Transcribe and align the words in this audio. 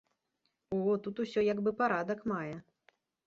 О, 0.77 0.95
тут 1.07 1.21
усё 1.25 1.43
як 1.47 1.61
бы 1.67 1.73
парадак 1.81 2.25
мае. 2.35 2.55